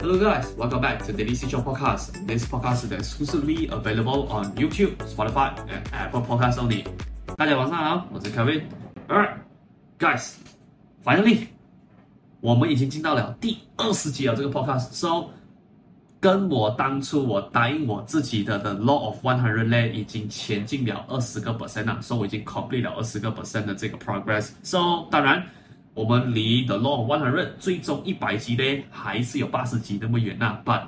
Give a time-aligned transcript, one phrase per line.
[0.00, 2.26] Hello guys, welcome back to Daily City Podcast.
[2.26, 6.86] This podcast is exclusively available on YouTube, Spotify, and Apple Podcasts only.
[7.36, 8.62] 大家晚上好，我是 Kevin。
[9.08, 9.34] Alright,
[9.98, 10.36] guys,
[11.04, 11.48] finally，
[12.40, 14.34] 我们已经进到了第二十集了。
[14.34, 15.28] 这个 podcast so
[16.18, 24.52] 跟我当初我答应我自己的的 Law of One Hundred 呢，已经前进了二十个 percent 了，所以我已经 complete 了二十个 percent 的这个 progress。
[24.62, 25.46] So 当然。
[25.94, 30.62] 我们离 The Law of One Hundred 最终一百级呢，还是有八十级那么远呐、啊。
[30.64, 30.82] But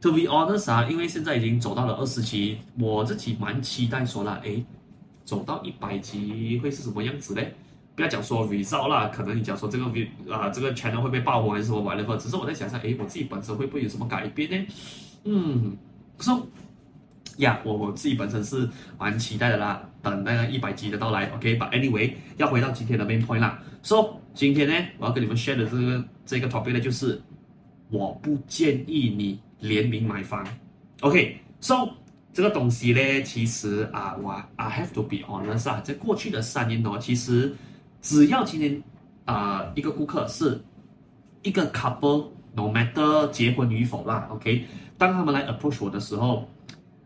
[0.00, 4.64] to be honest 啊，因为现在已经走到了二十级，我自己蛮期待说了，诶，
[5.24, 7.42] 走到一百级会是什么样子呢？
[7.94, 14.66] 不要讲说 result 啦，可能你讲说这个 v 啊这个 channel 会被爆红还是什么 whatever，只是我在想一下，诶，我自己本身会不会有什么改变呢？
[15.24, 15.76] 嗯
[16.18, 16.40] ，so
[17.38, 18.68] 呀，我我自己本身是
[18.98, 21.26] 蛮期待的啦，等那个一百集的到来。
[21.30, 23.58] OK，but、anyway，要回到今天的 main point 啦。
[23.82, 27.20] So 今天呢，我要跟你们 share 的这个这个 topic 呢，就是
[27.90, 30.46] 我不建议你联名买房。
[31.00, 31.88] OK，so
[32.34, 37.54] 这个东西呢，其实啊，我 I have to be honest 啊，在过去的三年哦，其实
[38.02, 38.82] 只要今天
[39.24, 40.62] 啊一个顾客是
[41.42, 44.66] 一个 couple，no matter 结婚与否啦，OK，
[44.98, 46.46] 当他们来 approach 我的时候。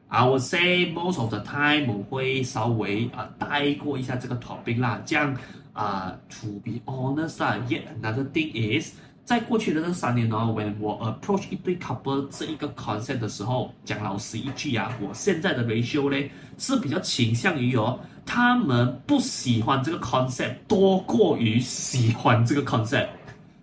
[0.09, 5.37] I would say most of the time 我会稍微啊带过一下这个 topic 啦，这样
[5.73, 16.09] 啊、to be honest 啊，yet another thing is 在过去的这三年呢，when 我 approach 一对 couple 这一个 concept 的时候，讲老实一句啊，我现在的 ratio
[16.09, 23.09] 呢是比较倾向于哦，他们不喜欢这个 concept 多过于喜欢这个 concept。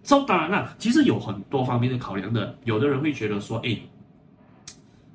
[0.04, 3.82] So 当然啦，其实有很多方面的考量的，有的人会觉得说，诶。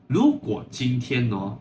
[0.08, 1.58] 如果今天哦，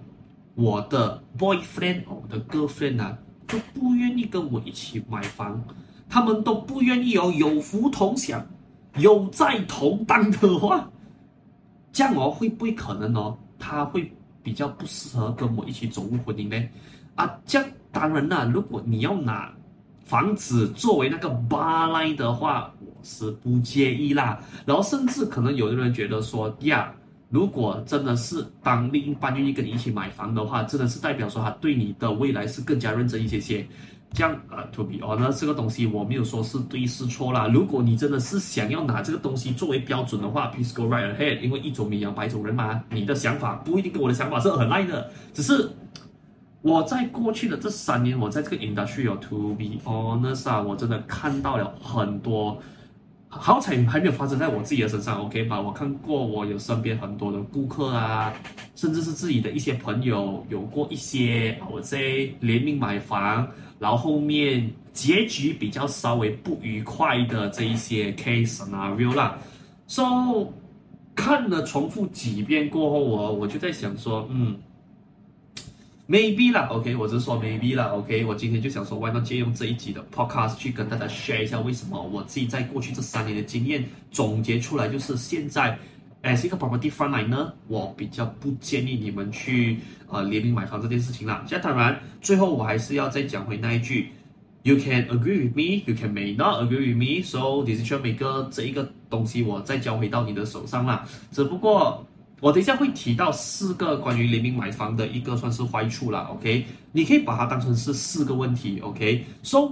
[0.56, 5.62] 我的 boyfriend 哦，我的 girlfriend 啊，都不愿意跟我一起买房，
[6.08, 8.42] 他们都不愿意哦，有福同享，
[8.96, 10.90] 有债同当的话，
[11.92, 14.10] 这样哦，会不会可能哦，他会
[14.42, 16.70] 比较不适合跟我一起走入婚姻呢？
[17.16, 19.54] 啊，这样当然啦，如果你要拿
[20.06, 24.40] 房子作为那个 bar line 的话，我是不介意啦。
[24.66, 26.94] 然后甚至可能有的人觉得说呀。
[27.30, 33.68] 如果真的是当另一半愿意跟你一起买房的话，真的是代表说他对你的未来是更加认真一些些。
[34.14, 37.50] 这样啊，to be honest，这个东西我没有说是对是错啦。
[37.50, 41.42] 如果你真的是想要拿这个东西作为标准的话，please go right ahead。
[41.42, 45.12] 因为一种米养百种人嘛，你的想法不一定跟我的想法是很 like 的。
[45.34, 45.70] 只是
[46.62, 52.58] 我在过去的这三年，我在这个 industry 有 to be honest 啊，我真的看到了很多。
[53.30, 55.60] 好彩还没有发生在我自己的身上，OK 吧？
[55.60, 58.34] 我看过，我有身边很多的顾客啊，
[58.76, 62.00] 甚至是自己的一些朋友，有过一些我在
[62.40, 63.48] 联名买房，
[63.80, 69.38] 然后后面结局比较稍微不愉快的这一些 case scenario 啦。
[69.88, 70.54] So
[71.14, 74.58] 看了重复几遍过后，我我就在想说，嗯。
[76.10, 85.78] Maybe 啦，OK，我只是说 Maybe 啦，OK，我今天就想说，Why not 借用这一集的 Podcast 去跟大家 share 一下，为什么我自己在过去这三年的经验总结出来，就是现在
[86.24, 91.44] ，as 一个 property frontline 呢，我比较不建议你们去呃联名买房这件事情啦。
[91.46, 94.08] 现在当然，最后我还是要再讲回那一句
[94.64, 101.06] ，You can agree with me，You can may not agree with me，so decision maker 这一个东西我再交回到你的手上啦。
[101.34, 102.08] 只不过。
[102.40, 106.66] 我等一下会提到四个关于联名买房的一个算是坏处啦，OK？
[106.92, 109.72] 你可以把它当成是四个问题，OK？So，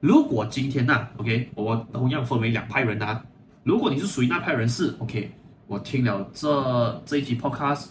[0.00, 3.22] 如果今天呐、，OK，我同样分为两派人啊。
[3.64, 5.30] 如果你是属于那派人士，OK？
[5.66, 7.88] 我听了这这一集 Podcast，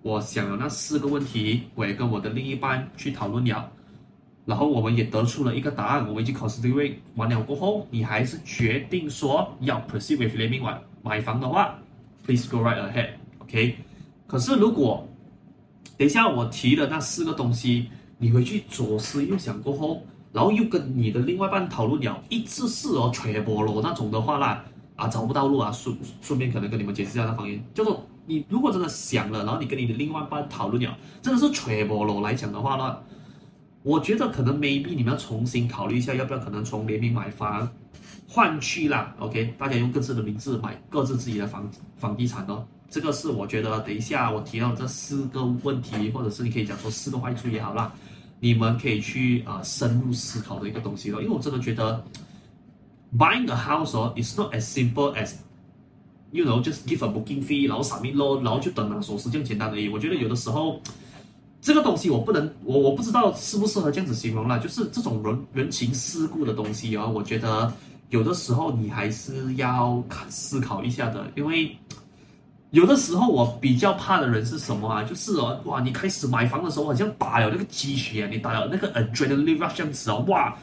[0.00, 3.70] 我想了那四个问题，我也跟我的另一半去讨论了，
[4.46, 6.08] 然后我们也得出了一个答案。
[6.08, 11.78] 我们已经 consider 完了过后，你还是决定说要 proceed with 联名买买房的话
[12.24, 13.19] ，Please go right ahead。
[13.50, 13.76] OK，
[14.28, 15.04] 可是如果
[15.98, 20.00] 等一下我提了那四个东西，你回去左思右想过后，
[20.32, 32.98] 然后又跟你的另外一半讨论了，一直是哦吹波罗那种的话啦，啊找不到路啊，顺顺便可能跟你们解释一下那方言，叫做你如果真的想了，然后你跟你的另外一半讨论了，真的是吹波罗来讲的话呢，
[33.82, 37.68] 我觉得可能 maybe 你们要重新考虑一下，要不要可能从联名买房
[38.28, 42.64] 换去啦，OK，大家用各自的名字买各自自己的房房地产哦。
[42.90, 47.92] 这个是我觉得，等一下我提到这四个问题，或者是你可以讲说四个坏处也好啦，
[48.40, 51.22] 你们可以去啊、呃、深入思考的一个东西了。
[51.22, 52.04] 因为我真的觉得
[53.16, 55.34] ，buying a house 哦，is not as simple as
[56.32, 59.88] you know just give a booking fee，然后 submit loan，然后就等拿锁匙这样简单而已。
[59.88, 60.80] 我觉得有的时候，
[61.62, 64.58] 这个东西我不能，我我不知道适不适合这样子形容啦。
[64.58, 67.72] 就是这种人人情世故的东西哦，我觉得
[68.08, 71.70] 有的时候你还是要思考一下的，因为。
[72.70, 75.02] 有的时候我比较怕的人是什么啊？
[75.02, 80.56] 就是哦，哇，你开始买房的时候好像打了那个鸡血啊，你打了那个 adrenaline rush 这样子哦，哇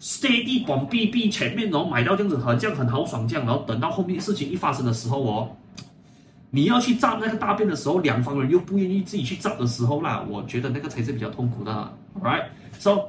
[0.00, 5.54] ，steady 往 B B 前面然后买到这样子，好像很豪爽这样，然后等到后面事情一发生的时候哦，
[6.48, 11.92] 你要去站那个大便的时候，两方人又不愿意自己去站的时候啦，我觉得那个才是比较痛苦的
[12.22, 13.02] ，right？So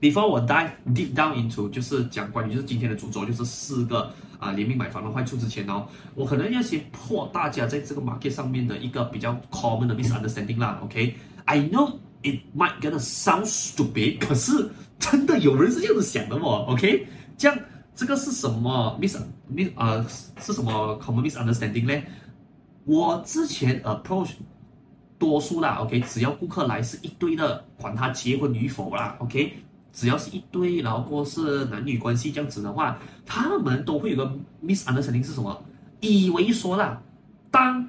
[0.00, 4.10] before 我 dive deep down into 就是讲关于就是今天的主轴就是四个。
[4.38, 10.78] 啊，联名买房的坏处之前哦，我可能要先破大家在这个 market 上面的一个比较 common 的 misunderstanding 啦。
[10.82, 16.66] OK，I know it might gonna sound stupid，可是真的有人是这样子想的哦。
[16.68, 17.06] OK，
[17.36, 17.58] 这样
[17.94, 19.16] 这个是什么 mis
[19.52, 20.04] mis 呃
[20.40, 22.02] 是什么 common misunderstanding 呢？
[22.84, 24.30] 我之前 approach
[25.18, 29.52] 多数啦，OK，只要顾客来是一堆的，管他结婚与否啦，OK。
[29.98, 32.96] 只要是一对，然后或是男女关系这样子的话，
[33.26, 34.32] 他们都会有个
[34.64, 35.60] misunderstanding 是什么？
[35.98, 37.02] 以为说啦，
[37.50, 37.84] 当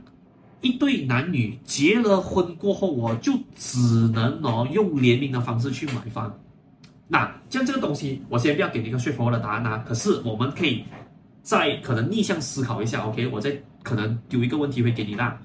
[0.62, 3.78] 一对男女结了婚过后，我就只
[4.08, 6.36] 能哦用联名的方式去买房。
[7.08, 9.78] 那像这个东西，我先不要给你一个 straightforward 的答案啊。
[9.88, 10.84] 可是我们可以
[11.44, 13.28] 再可能逆向思考一下，OK？
[13.28, 15.40] 我再可能丢一个问题会给你啦。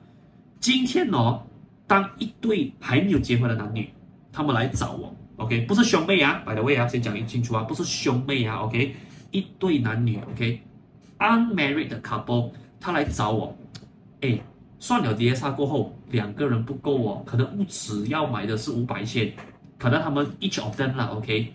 [0.61, 1.43] 今天哦，
[1.87, 3.87] 当一对还没有结婚的男女，
[4.33, 5.15] 他们来找我。
[5.37, 8.95] OK，不是兄妹啊，by the way 啊，先讲清楚啊，不是兄妹啊，OK，
[9.33, 13.57] 一对男女，OK，unmarried、couple，他来找我，
[14.21, 14.39] 哎，
[14.79, 19.33] 算了，DSR 过后两个人不够哦，可能屋子要买的是五百千，
[19.77, 21.53] 可能他们 each of them 啦，OK，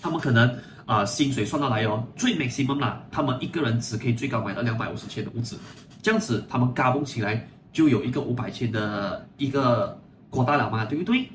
[0.00, 0.48] 他们可能
[0.86, 5.58] 啊、呃、薪水算到来哦，最 maximum 啦，他们一个人只可以最高买到两百五十千的屋子，
[6.00, 11.28] 这样子他们加工起来就有一个五百千的一个扩大了嘛，对不对？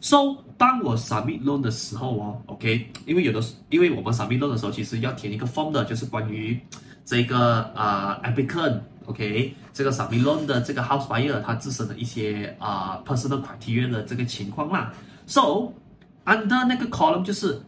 [0.00, 6.58] ？So，当我 submit loan 的时候哦，OK，因为有的，因为我们 submit loan 的时候，其实要填一个 form 的，就是关于
[7.04, 9.52] 这个啊、uh, applicant，OK，、okay?
[9.72, 14.92] 这个 submit loan 的这个 house buyer 他自身的一些啊、personal criteria 的这个情况啦。
[15.26, 17.60] So，under 那个 column 就是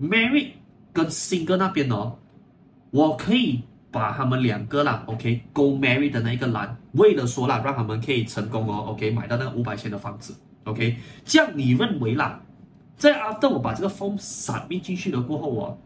[0.00, 0.50] married
[0.92, 2.16] 跟 single 那边哦，
[2.90, 5.78] 我可以把他们两个啦，OK，go、okay?
[5.78, 10.34] married 的那个栏，为了说啦，让他们可以成功哦，OK，买到那个五百千的房子。
[10.64, 12.40] OK，这样你认为啦，
[12.96, 15.78] 在 after 我把这个 form submit 进去了过后哦，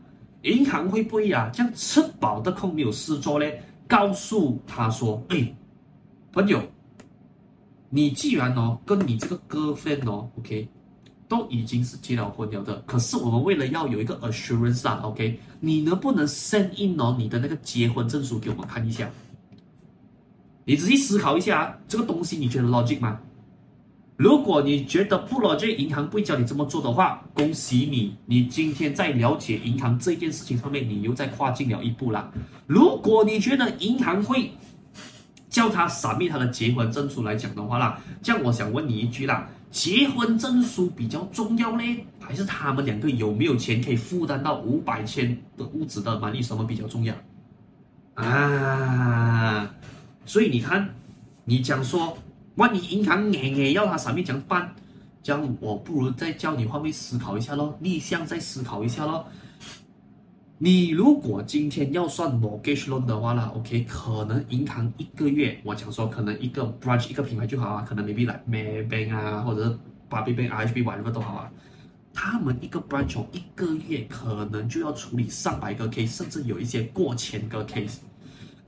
[0.43, 1.51] 银行会不会、啊？
[1.53, 3.61] 这样吃饱的空没有事做嘞？
[3.89, 5.53] 告诉他说，哎，
[6.33, 6.63] 朋友，
[7.91, 10.69] 你既然哦跟你这个 girlfriend 哦，OK，
[11.27, 19.11] 都已经是结了婚了的，可是我们为了要有一个 assurance 啊，OK，你能不能 send in 哦你的那个结婚证书给我们看一下？
[20.65, 23.19] 你仔细思考一下，这个东西你觉得 logic 吗？
[24.19, 32.29] 如果你觉得不了解银行不会教你这么做的话，恭喜你，你今天在了解银行这件事情上面，你又在跨进了一步啦。
[32.67, 34.51] 如果你觉得银行会
[35.49, 41.85] 叫他 submit 他的结婚证书来讲的话啦，这样我想问你一句啦，结婚证书比较重要呢，
[42.19, 47.15] 还是他们两个有没有钱可以负担到五百千的物质的买力什么比较重要
[48.15, 49.71] 啊？
[50.27, 50.93] 所以你看，
[51.45, 52.19] 你讲说。
[52.59, 54.75] 万一银行硬硬要他上面怎么办？
[55.23, 59.27] 这样我不如再叫你换位思考一下咯，逆向再思考一下咯。
[60.59, 69.79] 你如果今天要算 mortgage loan 的话啦，OK，可能银行一个月，我讲说可能一个 branch 一个品牌就好啊，可能 maybe 来 Maybank 啊，或者是
[70.11, 71.51] Bobby Bank、RHB whatever 都好啊。
[72.13, 77.99] 他们一个 branch 一个月可能就要处理上百个 case，甚至有一些过千个 case。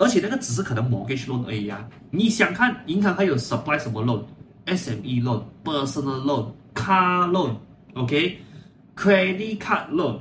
[0.01, 1.87] 而且那个只是可能 mortgage loan 而已啊！
[2.11, 10.19] 你想看银行还有 supply 什么 loan，SME loan、personal loan、car loan，OK，credit card loan，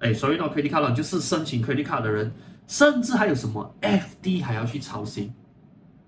[0.00, 2.32] 哎，sorry not credit card loan 就是申请 credit card 的人，
[2.66, 5.32] 甚至还有什么 FD 还要去操心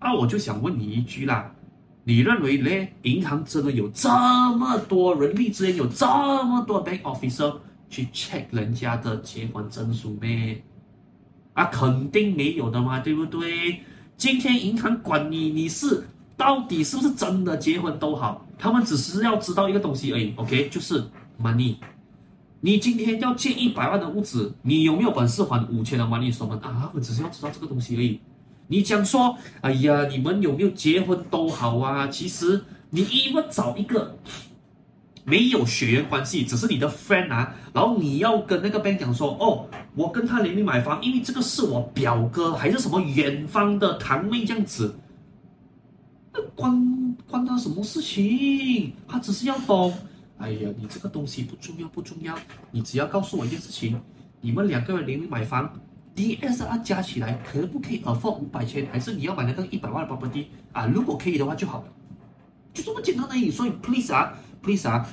[0.01, 0.13] 啊！
[0.13, 1.55] 我就想问你一句啦，
[2.03, 2.89] 你认为呢？
[3.03, 7.55] 银行真的有这么多人力资源，有这么多 bank officer
[7.89, 10.61] 去 check 人家的结婚证书咩？
[11.55, 13.81] 啊，肯定没有的嘛，对不对？
[14.17, 16.07] 今天银行管你，你是
[16.37, 21.03] 到底是不是真的结婚都好，他们只是要知道一个东西而已，OK，就是
[21.41, 21.77] money。
[22.61, 26.33] 你今天要借一百万的屋子，你有没有本事还五千的 money？
[26.33, 26.89] 什么啊？
[26.89, 28.21] 他们只是要知道这个东西而已。
[28.67, 32.07] 你讲说，哎呀，你们有没有结婚都好啊？
[32.09, 34.17] 其实你一问找一个。
[35.25, 44.95] 没有血缘关系，只是你的 friend 啊，然后你要跟那个 bank 讲说，哦，我跟他联名买房，因为这个是我表哥还是什么远方的堂妹这样子，
[46.33, 48.93] 那关关他什么事情？
[49.09, 49.95] 他只是要懂，
[50.37, 52.37] 哎呀，你这个东西不重要不重要，
[52.71, 53.99] 你只要告诉我一件事情，
[54.43, 55.73] 你们两个人联名买房
[56.15, 60.87] ，DSR 加起来可不可以 afford 五百千，还是你要买那个一百万的 property 啊？
[60.87, 61.85] 如果可以的话就好了，
[62.75, 63.51] 就这么简单而已。
[63.51, 65.07] 所以 please 啊，please 啊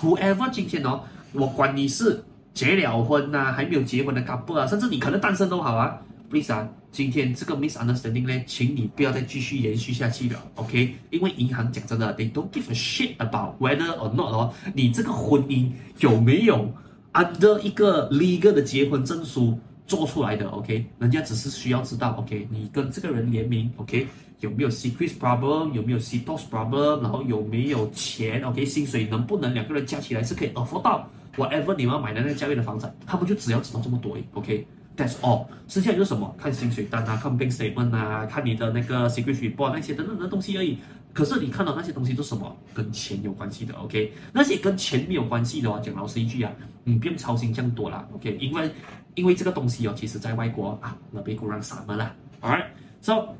[0.00, 2.22] ，whoever 今天哦，我管你是
[2.54, 6.00] 结了婚呐、啊，还没有结婚的 couple 啊，甚至你可能单身都好啊
[6.30, 10.94] ，please 啊，今天这个 misunderstanding 呢，请你不要再继续延续下去了，OK？
[11.10, 16.72] 因为银行讲真的，they don't give a shit about whether or not 哦，你这个婚姻有没有
[17.12, 19.58] under 一个 legal 的结婚证书？
[19.86, 24.06] 做出来的，OK，人家只是需要知道，OK，你跟这个人联名，OK，
[24.40, 40.78] 有没有 secret problem，有没有 CITOS problem，然后有没有钱，OK，薪水能不能两个人加起来是可以 afford 到 whatever 你们要买的那个价位的房产，他们就只要知道这么多，OK，That's all，剩下就是什么，看薪水单啊，看 bank statement 啊，看你的那个 secret report 那些等等的东西而已。
[41.12, 42.56] 可是你看到那些东西都什么？
[42.72, 46.52] 跟钱有关系的，OK，那些跟钱没有关系的话，讲老实一句啊，
[46.84, 48.70] 你不用操心这样多啦，OK，因为。
[49.16, 53.34] 因为这个东西哦，其实在外国啊，那边固然什么了，Alright，so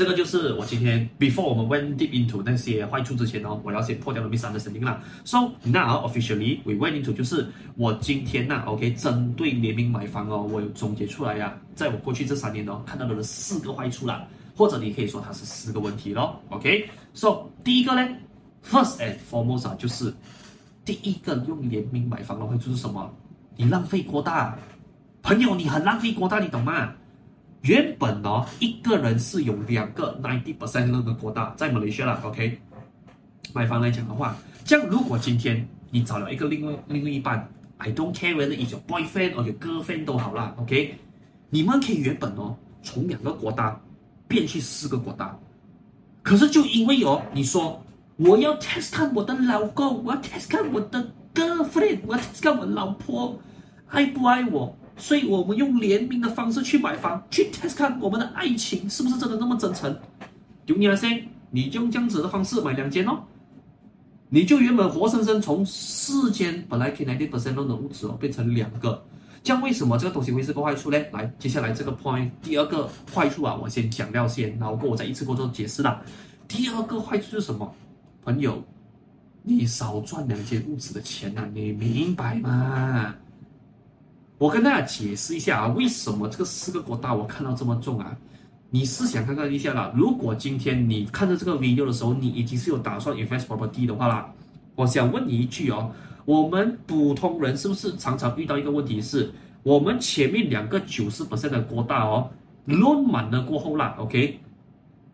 [0.00, 4.98] 这个就是我今天 before 我们 went deep into 那些坏处之前哦，我要先破掉了 misunderstanding 啦。
[5.26, 14.26] So now officially we went into 就是我今天呐，OK，针对联名买房哦，我有总结出来呀，在我过去这三年哦，看到的四个坏处啦，
[14.56, 18.08] 或者你可以说它是四个问题咯，OK，So 第一个呢
[18.64, 20.10] ，first and foremost 啊，就是
[20.82, 23.14] 第一个用联名买房的坏处是什么？
[23.54, 24.56] 你浪费过大，
[25.20, 26.90] 朋友，你很浪费过大，你懂吗？
[27.62, 32.58] 原本哦，一个人是有两个 ninety percent 那个过大，在马来西亚，OK。
[33.52, 37.46] 买房来讲的话，这样如果今天你找了一个另外另外一半
[37.78, 40.94] ，I don't care whether it's your boyfriend or your girlfriend 都好啦，OK。
[41.50, 43.78] 你们可以原本哦，从两个国大
[44.26, 45.36] 变去四个国大，
[46.22, 47.82] 可是就因为哦，你说
[48.16, 53.38] 我要 test 看我的老公，我要 test 看我的 girlfriend，我要 test 看我老婆。
[53.88, 54.72] 爱不爱我？
[55.00, 59.98] 所以我们用联名的方式去买房，去 test 看我们的爱情是不是真的那么真诚。
[60.66, 61.08] 就你来说，
[61.50, 63.18] 你就用这样子的方式买两间哦，
[64.28, 69.02] 你就原本活生生从四间本来可以90%的屋子哦，变成两个。
[69.42, 70.98] 这样为什么这个东西会是个坏处呢？
[71.12, 76.02] 来，接下来这个 point 第二个坏处啊，我先讲掉先，然后过我再一次过做解释啦。
[76.46, 77.74] 第二个坏处是什么？
[78.22, 78.62] 朋友，
[79.42, 83.14] 你少赚两间屋子的钱啊，你明白吗？
[84.40, 88.16] 我跟大家解释一下啊，为什么这个四个国大我看到这么重啊？
[88.70, 94.32] 你试想看看一下啦，如果今天你看着这个 video 的时候，你已经是有打算 invest property 的话啦，
[94.76, 95.92] 我想问你一句哦，
[96.24, 99.30] 我们普通人是不是常常遇到一个问题是，
[99.62, 102.30] 我们前面两个九十 percent 的国大哦
[102.64, 104.40] 弄满了过后啦，OK，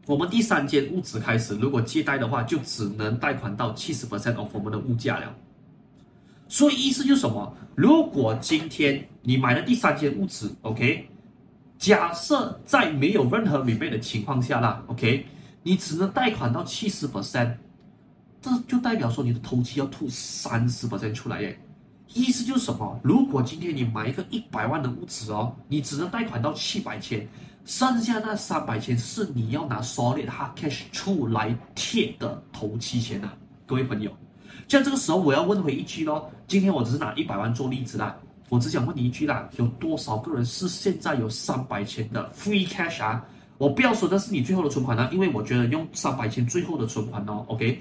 [0.07, 5.35] 我们第三间屋子开始，如果借贷的话，就只能贷款到七十 percent of 我们的物价了。
[6.49, 7.53] 所以意思就是什么？
[7.75, 11.07] 如果今天你买了第三间屋子，OK，
[11.79, 15.27] 假设在没有任何免费的情况下啦，OK，
[15.63, 17.55] 你只能贷款到七十 percent，
[18.41, 21.59] 这就代表说你的头期要吐三十 percent 出来耶。
[22.15, 22.99] 意思就是什么？
[23.03, 27.27] 如果今天你买一个一百万的屋子哦，你只能贷款到七百千，
[27.65, 33.37] 剩下那三百千是你要拿 solid hard cash 出来贴的头期钱啊，
[33.67, 34.11] 各位朋友。
[34.69, 38.17] 像这个时候，我要问回一句咯，今天我只是拿一百万做例子啦，
[38.49, 43.25] 我只想问你一句啦，有多少个人是现在有三百千的 free cash 啊？
[43.59, 47.81] 我不要说这是你最后的存款啊，因为我觉得用三百千最后的存款哦，OK，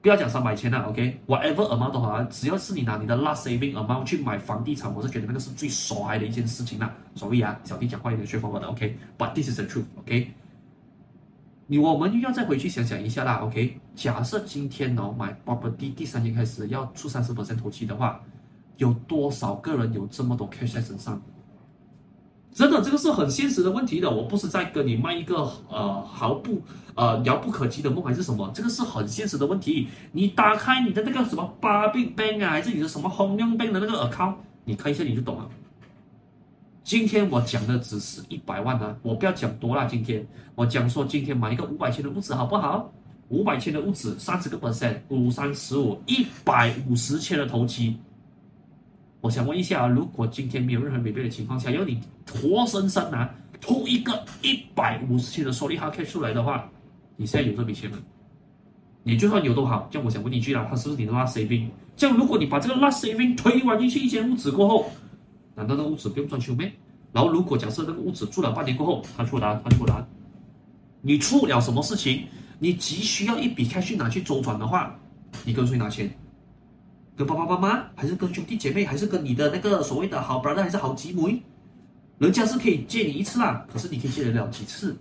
[0.00, 6.92] 不要讲三百千啦，OK，whatever amount 都好啊，只要是你拿你的 last saving amount 去买房地产，我是觉得那个是最衰的一件事情啦。
[7.14, 10.41] 所以啊，小弟讲话有点缺乏我的，OK，but this is the truth，OK。
[11.72, 13.80] 你我们又要再回去想想一下啦，OK？
[13.94, 18.20] 假设今天哦买 property 第三天开始要出三十 percent 头期的话，
[18.76, 21.18] 有多少个人有这么多 cash 在身上？
[22.52, 24.10] 真的，这个是很现实的问题的。
[24.10, 26.60] 我不是在跟你卖一个呃毫不
[26.94, 29.88] 呃遥不可及的梦还是什么，这个是很现实的问题。
[30.12, 34.34] 你打开你的那个什么 Public Bank 啊，还是你的什么 Home Loan Bank 的那个 account，
[34.66, 35.48] 你看一下你就懂了。
[36.84, 39.86] 今天我讲的只是一百万啊，我不要讲多了。
[39.86, 42.92] 今天我讲说，今天买一个五百千的屋子好不好？
[43.28, 47.96] 五百千的屋子，三十个 percent，五三十五，一百五十千的头期。
[49.20, 56.68] 我想问一下，如果今天没有任何违背的情况下，要你活生生啊吐一个一百五十千的收利哈 cash 出来的话，
[57.16, 57.98] 你现在有这笔钱吗？
[59.04, 61.68] 你就算有都好，这样我想问你一句啦，它是不是你的 last saving？
[61.96, 64.90] 这样如果你把这个 last saving 推完进去一间屋子过后，
[65.54, 66.72] 难道那个屋子不用装修咩？
[67.12, 70.04] 然后如果假设那个屋子住了半年过后，他出来，他出来，
[71.00, 72.24] 你出了什么事情，
[72.58, 74.98] 你急需要一笔开去拿去周转的话，
[75.44, 76.10] 你跟谁拿钱？
[77.14, 81.42] 跟爸爸妈妈，还是跟兄弟姐妹，还是跟你的那个所谓的好 brother，还是好姊妹？
[82.18, 84.96] 人家是可以借你一次啦，可是你可以借得了几次？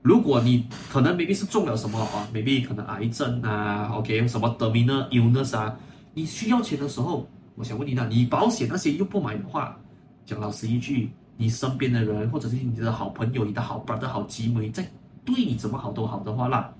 [0.00, 5.76] 如果你可能 maybe 是中了什么啊，maybe 可能癌症啊，OK，什么 terminal illness 啊，
[6.14, 9.76] 你需要钱的时候，我想问你呢，你保险那些又不买的话，
[10.24, 14.86] 讲老实一句，你身边的人或者是你的好朋友、你的好 brother、好姐妹，在
[15.24, 16.72] 对你怎么好都好的话啦，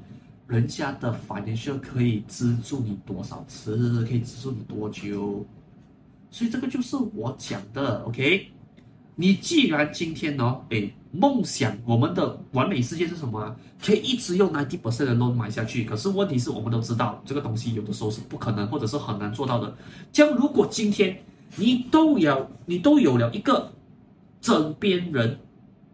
[0.46, 5.44] 人家的 financial 可以资助你多少次，可以资助你多久，
[6.30, 8.48] 所以这个就是我讲的，OK。
[9.18, 13.56] 你既然今天呢，诶，梦想我们的完美世界是什么？
[13.82, 15.84] 可以一直用90%的 loan 买下去。
[15.84, 19.74] 可是问题是我们都知道，这个东西有的时候是不可能，或者是很难做到的。
[20.12, 21.18] 将如果今天
[21.56, 23.72] 你都有，你都有了一个
[24.42, 25.38] 枕边人，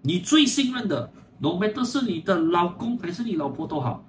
[0.03, 4.05] 你最信任的，no matter 是你的老公还是你老婆都好，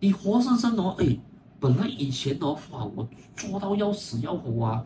[0.00, 1.20] 你活生生哦，诶，
[1.60, 4.84] 本来以前哦，哇，我做到要死要活啊。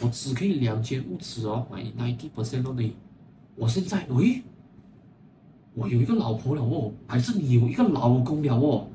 [0.00, 2.94] 我只可以两间屋子哦，买 ninety percent 的你。
[3.56, 4.42] 我现在，喂，
[5.74, 8.88] 我有一个老婆了哦，还是你有一个老公了哦？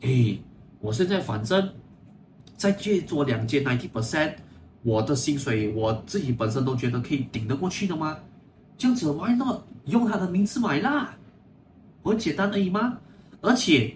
[0.00, 0.38] 哎，
[0.80, 1.70] 我现在反正
[2.56, 4.34] 再借做两间 ninety percent，
[4.82, 8.16] 我的薪水我自己本身都觉得可以顶得过去的吗？
[8.78, 11.14] 这样子 why not 用他的名字买啦？
[12.02, 12.98] 很简单而已吗？
[13.42, 13.94] 而且，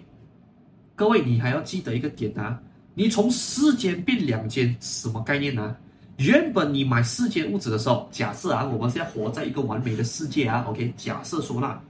[0.95, 2.61] 各位你还要记得一个点啊，
[2.93, 5.77] 你从四间变两间，什么概念呢、啊？
[6.17, 11.81] 原本你买四间屋子的时候，假设啊，我们现在活在一个完美的世界啊，OK，假设说啦，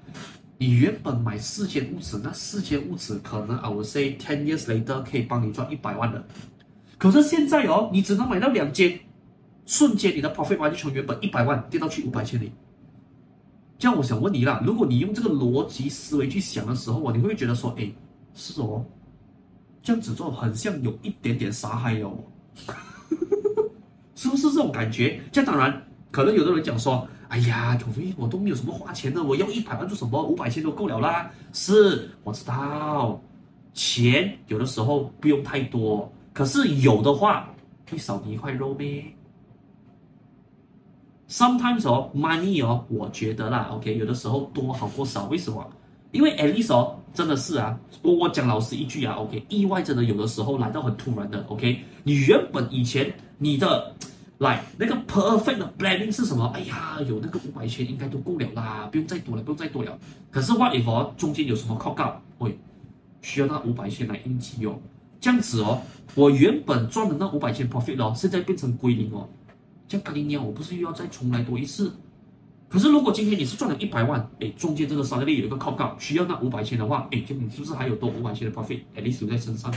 [0.58, 6.26] 你原本买四间屋子，那四间屋子可能 I would say ten years later 可以帮你赚一百万的，
[6.98, 8.98] 可是现在哦，你只能买到两间，
[9.66, 12.50] 瞬间你的 profit margin 就从原本一百万跌到去五百千里。
[13.78, 17.92] 这样我想问你啦，如果你用这个逻辑思维去想的时候啊，你会不会觉得说，哎，
[18.34, 18.86] 是哦，
[19.82, 22.18] 这样子做很像有一点点杀害哦。
[24.24, 25.20] 是不是这种感觉？
[25.34, 30.24] 这当然，可能有的人讲说：“哎呀，除非我都没有什么花钱的，我要一百万做什么？
[30.24, 33.22] 五百千都够了啦。”是，我知道，
[33.74, 37.50] 钱有的时候不用太多，可是有的话
[37.92, 39.14] 会少你一块肉呗。
[41.28, 45.26] Sometimes 哦，money 哦，我觉得啦，OK，有的时候多好过少。
[45.26, 45.70] 为什么？
[46.12, 53.94] 因为 at least 哦，真的是啊，我我讲老实一句啊，OK，意外真的有的时候来到很突然的，OK，你原本以前你的。
[54.44, 56.46] 来，那个 perfect 的 planning 是什么？
[56.54, 59.98] 哎呀，有那个五百千应该都够了啦，不用再多了，不用再多了。
[60.30, 62.60] 可是 what if 中间有什么 cock up，会
[63.22, 64.80] 需要那五百千来应急哦。
[65.20, 65.82] 这样子哦，
[66.16, 69.28] 我原本赚的那五百千 profit 哦，现在变成归零哦。
[69.88, 71.92] 这样干你娘，我不是又要再重来多一次？
[72.68, 79.74] 可是如果今天你是赚了一百万，哎，中间这个 salary 有一个 cock up，需要那五百千的话，哎，就你是不是还有多五百千的 profit，at least 留在身上？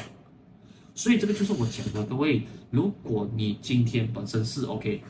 [0.97, 5.03] 所以这个就是我讲的，各位，如果你今天本身是 OK，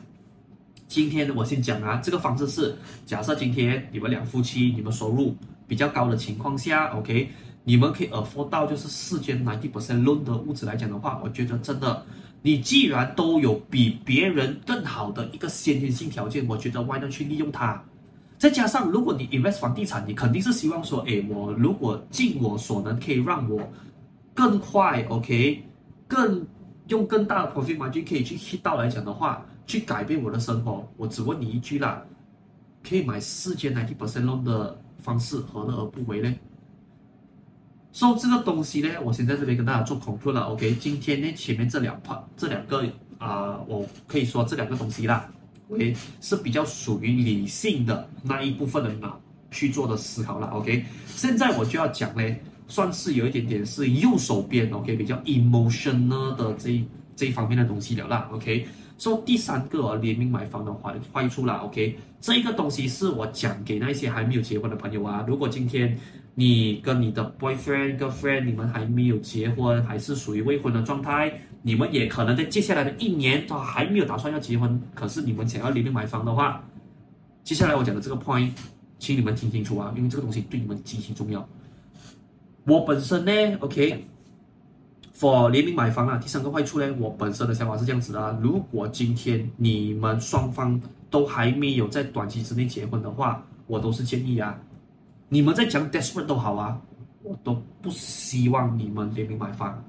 [0.85, 5.33] 今天我先讲啊，这个方式是假设今天你们两夫妻你们收入
[5.65, 7.29] 比较高的情况下，OK，
[7.63, 12.05] 你们可以 afford 到就是四间90%润的物质来讲的话，我觉得真的，
[12.41, 17.81] 你既然都有比别人更好的一个先天性条件，我觉得 why not 去利用它？
[18.37, 23.61] 再加上如果你 invest 房地产，你肯定是希望说，哎，我如果尽我所能可以让我
[24.33, 25.63] 更快，OK。
[26.07, 26.45] 更
[26.87, 30.87] 用更大的 profit margin 可以去 hit 到来讲的话，去改变我的生活。
[30.95, 32.01] 我只问你一句啦，
[32.87, 36.33] 可以买四间90% loan 的方式何乐而不为呢？
[37.91, 40.41] 所以这个东西呢，我先在这边跟大家做 conclude 了。
[40.43, 42.83] OK，今天呢前面这两 part 这两个
[43.17, 45.29] 啊、呃，我可以说这两个东西啦
[45.69, 49.19] ，OK 是比较属于理性的那一部分的脑
[49.51, 50.47] 去做的思考了。
[50.47, 52.23] OK，现在我就要讲呢。
[52.67, 56.83] 算是有一点点是右手边，OK，比较 emotional 的这
[57.15, 58.67] 这一方面的东西了啦，OK。
[58.99, 65.23] 说、so, 第三个联名买房的坏坏处啦，OK，这一个东西是我讲给那些还没有结婚的朋友啊。
[65.27, 65.95] 如果今天
[66.33, 76.63] 你跟你的 boyfriend、girlfriend 你们还没有结婚，还是属于未婚的状态，你们也可能在接下来的一年都还没有打算要结婚，可是你们想要联名买房的话，
[77.43, 78.49] 接下来我讲的这个 point，
[78.97, 81.47] 请你们听清楚啊，因为这个东西对你们极其重要。
[82.67, 90.77] 我本身呢，OK，for 联名买房啊，第三个坏处呢，我本身的想法是这样子的啊，如果今天你们双方
[91.09, 94.59] 都还没有在短期之内结婚的话，我都是建议啊，
[95.29, 96.77] 你们在讲 desperate 都好啊，
[97.23, 99.81] 我都不希望你们联名买房。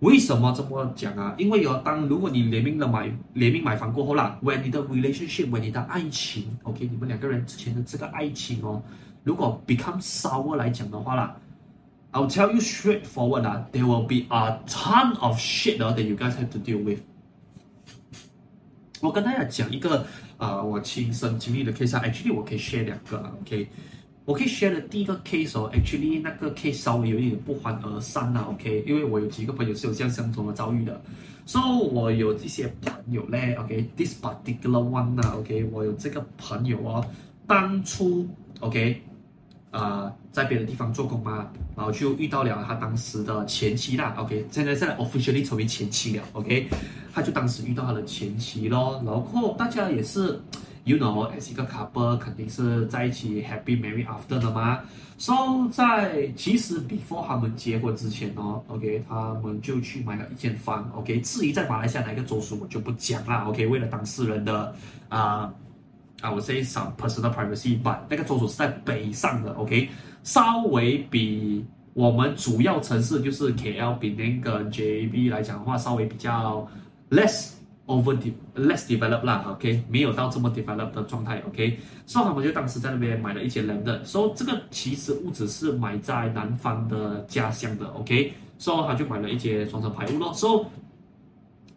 [0.00, 1.32] 为什么这么讲啊？
[1.38, 8.82] 因为有当如果你联名了买联名买房过后啦，when 你的 relationship，when 你的爱情，OK，你们两个人之前的这个爱情哦，
[9.22, 11.36] 如果 become sour 来讲的话啦。
[12.11, 16.59] I'll tell you straightforward 啊，there will be a ton of shit that you guys have to
[16.59, 16.99] deal with。
[19.01, 20.05] 我跟大家讲一个
[20.37, 23.67] 啊、呃，我亲身经历的 case 啊，actually 我可以 share 两个，OK，
[24.25, 31.01] 我可以 share 的第一个 case 哦，actually 那个 case 稍微有一点不欢而散啦，OK，因为我有几个朋友是有这样相同的遭遇的，
[31.45, 31.59] so
[31.91, 37.03] 我有一些朋友咧，OK，this particular one 啊，OK，我有这个朋友哦，
[37.47, 38.27] 当初
[38.59, 39.01] OK。
[39.70, 44.14] 呃，在别的地方做工嘛，然后就遇到了他当时的前妻啦。
[44.16, 46.24] OK，现在现在 officially 成为前妻了。
[46.32, 46.68] OK，
[47.12, 49.02] 他就当时遇到他的前妻咯。
[49.04, 50.40] 然后大家也是
[50.84, 54.80] ，you know，as 一个 couple 肯定是在一起 happy married after 的嘛。
[55.18, 60.90] So 在其实 before 他们结婚之前哦，OK，他们就去买了一间房。
[60.94, 63.44] OK，至于在马来西亚哪个州属我就不讲啦。
[63.46, 64.74] OK，为了当事人的
[65.10, 65.42] 啊。
[65.42, 65.54] 呃
[66.20, 69.88] 啊，我 say some personal privacy，but 那个州属是在北上的，OK，
[70.24, 76.68] 稍微比我们主要城市就是 KL、Penang 跟 JB 来讲的话，稍微比较
[77.10, 77.52] less
[77.86, 90.66] over de less developed 啦，OK，没有到这么 developed 的状态，OK，所以他们就当时在那边买了一间 land，所以这个其实屋子是买在男方的家乡的，OK，所以他就买了一间双层排屋咯，所以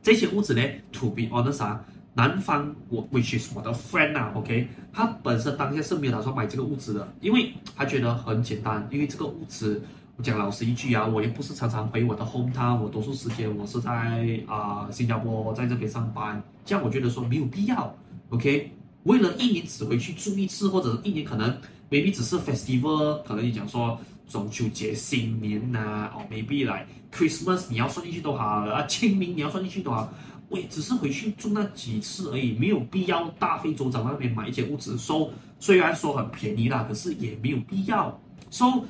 [0.01, 1.85] 这些屋子呢，to be honest 啊。
[2.13, 9.81] 男方我 which is 我的 friend 啊，OK，他本身当下是没有打算买这个屋子的，因为他觉得很简单，因为这个屋子，
[10.17, 17.95] 我讲老实一句啊，我也不是常常回我的 hometown，我多数时间我是在啊、新加坡在这边上班，这样我觉得说没有必要
[18.29, 18.69] ，OK，
[19.03, 21.49] 为了一年只回去住一次，或者一年可能
[21.89, 23.97] maybe 只是 festival，可能你讲说
[24.27, 30.13] 中秋节、新年呐、啊，哦 maybe 来 Christmas 你要算进去都好啊，清明你要算进去都好。
[30.51, 35.31] 喂，只是回去住那几次而已，没有必要大费周章那边买一间屋子收。
[35.59, 38.83] 虽然说很便宜啦，可是也没有必要收。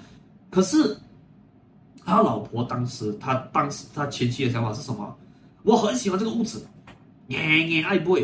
[0.49, 0.97] 可是
[2.03, 5.15] 他老婆当时，他当时他前妻的想法是什么？
[5.63, 6.65] 我很喜欢这个屋子，
[7.27, 8.17] 年年爱不。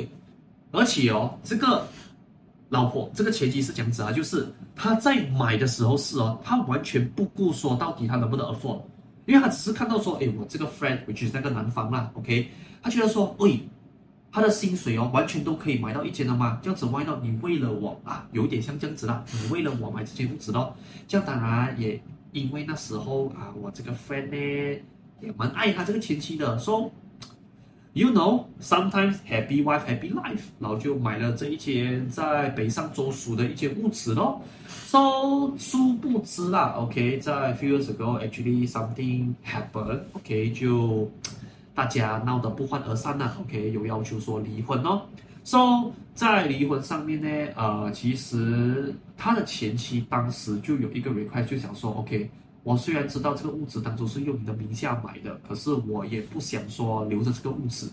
[0.72, 1.88] 而且哦，这个
[2.70, 8.82] 老婆这个前妻是这样子啊，就是他在买的时候是哦，他完全不顾说到底他能不能 afford，
[9.26, 12.50] 因为他只是看到说，诶，我这个 friend，which is 那个男方啦，OK。
[12.88, 13.60] 他觉得说，喂，
[14.32, 16.58] 他的薪水哦，完全都可以买到一间的嘛。
[16.64, 17.22] 这样子，why not？
[17.22, 19.26] 你为了我啊，有点像这样子啦。
[19.34, 20.74] 你为了我买这间屋子咯。
[21.06, 24.82] 这样当然也因为那时候啊，我这个 friend 呢
[25.20, 26.58] 也蛮爱他这个前妻的。
[26.60, 26.90] So
[27.92, 30.44] you know, sometimes happy wife, happy life。
[30.58, 34.42] 然后就买了这一间在北上州属的一间屋子咯。
[34.86, 40.04] So 殊不知啦，OK，在 few years ago actually something happened。
[40.14, 41.12] OK，就。
[41.78, 45.04] 大家闹得不欢而散了，OK，有要求说离婚哦。
[45.44, 52.32] So 在离婚上面呢，呃，其实他的前妻当时就有一个 request，就想说，OK，
[52.64, 57.88] 我虽然知道这个物质当初是用你的名下买的，可是我也不想说留着这个物质。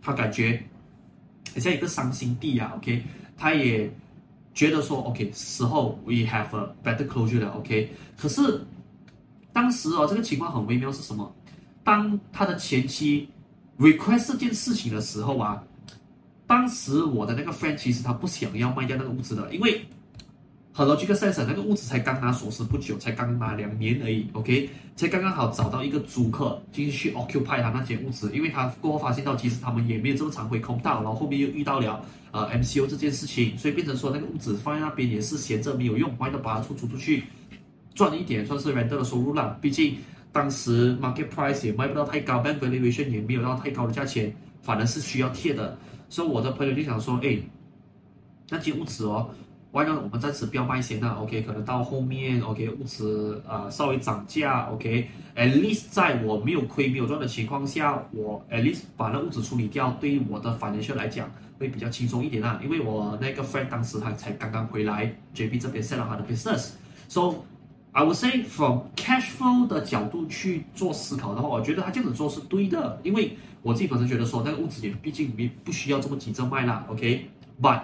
[0.00, 0.62] 他感觉
[1.52, 3.02] 很像一个伤心地啊，OK，
[3.36, 3.92] 他也
[4.54, 7.90] 觉得说，OK，时候 we have a better closure 了，OK。
[8.16, 8.64] 可是
[9.52, 11.34] 当时哦，这个情况很微妙是什么？
[11.84, 13.28] 当他的前妻
[13.78, 15.62] request 这件事情的时候啊，
[16.46, 19.84] 当时我的那个 friend 其实他不想要卖掉那个屋子的，因为
[20.72, 37.24] 很多这个 sense 那个屋子才刚拿锁匙不久，才刚拿两年而已，OK，才刚刚好找到一个租客进去 occupy 他那间屋子，因为他过后发现到其实他们也没有这么常回空道，然后后面又遇到了呃 MCO 这件事情，所以变成说那个屋子放在那边也是闲着没有用，卖的把它出租出去
[37.94, 39.96] 赚一点算是 rent 的收入了，毕竟。
[40.32, 45.76] 当时 market price 也卖不到太高，bank valuation 也没有到太高的价钱，反而是需要贴的。
[46.08, 47.38] 所以我的朋友就想说，哎，
[48.48, 49.28] 那间屋子哦，
[49.72, 66.08] 万一我们暂时不要卖先啊，OK，可能到后面 OK 屋子啊、稍微涨价，OK，at least 在我没有亏没有赚的情况下，我 at least 把那屋子处理掉，对于我的 financial 来讲会比较轻松一点啊，因为我那个 friend 当时他才刚刚回来 JB 这边 set up
[66.08, 67.34] 他的 business，so。
[67.94, 77.82] I would say from cash flow 的角度去做思考的话，我觉得他这样子做是对的，因为我自己本身觉得说那个屋子也毕竟没不需要这么急着卖啦，OK？But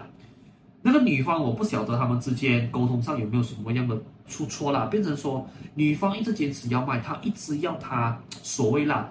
[0.81, 9.11] 那个女方我不晓得他们之间沟通上有没有什么样的出错啦，变成说女方一直坚持要卖，她一直要他所谓啦，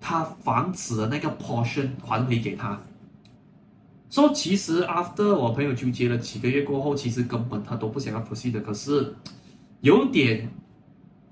[0.00, 2.80] 她房子的那个 portion 还回给他。
[4.08, 9.14] 说、so, 其实 after 我朋友纠结了几个月过后，其实根本他都不想要 proceed 的，可是。
[9.80, 10.50] 有点，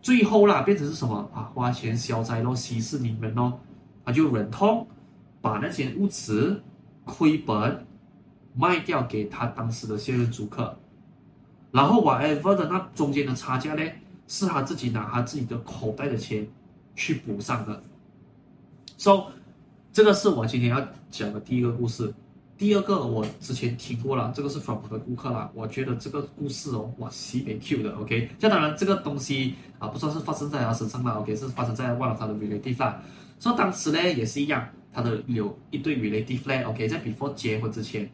[0.00, 1.50] 最后啦，变成是什么啊？
[1.54, 3.58] 花钱消灾咯，息事宁人咯，
[4.04, 4.86] 他就忍痛
[5.40, 6.62] 把那些物资
[7.04, 7.84] 亏本
[8.54, 10.76] 卖掉给他当时的现任租客，
[11.72, 13.82] 然后 whatever 的那中间的差价呢，
[14.28, 16.46] 是他自己拿他自己的口袋的钱
[16.94, 17.82] 去补上的。
[18.96, 19.32] So，
[19.92, 22.14] 这个是我今天要讲的第一个故事。
[22.58, 33.02] 第二个我之前听过了，这个是 from 我的顾客啦，我觉得这个故事哦，哇，西北 Q 的，OK，这当然这个东西啊，不算是发生在他身上了，OK，是发生在忘了他的 relative 啦。
[33.38, 38.10] 所以当时呢也是一样，他的有一对 relative 呢，OK，在 before 结婚之前